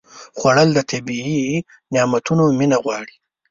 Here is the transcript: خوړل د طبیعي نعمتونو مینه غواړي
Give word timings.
خوړل 0.37 0.69
د 0.73 0.79
طبیعي 0.91 1.41
نعمتونو 1.93 2.43
مینه 2.59 2.77
غواړي 2.83 3.15